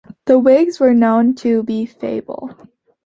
The 0.25 0.39
Whigs 0.39 0.79
were 0.79 0.95
known 0.95 1.35
to 1.35 1.61
be 1.61 1.85
feeble. 1.85 2.49